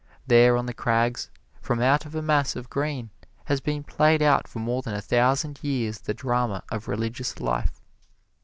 [0.25, 1.29] There on the crags,
[1.61, 3.11] from out of a mass of green,
[3.45, 7.79] has been played out for more than a thousand years the drama of religious life.